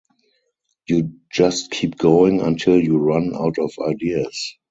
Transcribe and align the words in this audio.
You 0.87 1.13
just 1.31 1.69
keep 1.69 1.95
going 1.95 2.41
until 2.41 2.79
you 2.81 2.97
run 2.97 3.35
out 3.35 3.59
of 3.59 3.71
ideas. 3.87 4.55